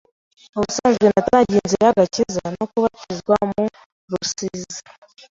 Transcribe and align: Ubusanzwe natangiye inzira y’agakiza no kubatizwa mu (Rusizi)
Ubusanzwe 0.57 1.05
natangiye 1.13 1.59
inzira 1.61 1.83
y’agakiza 1.87 2.41
no 2.55 2.65
kubatizwa 2.71 3.35
mu 3.49 3.63
(Rusizi) 4.11 4.81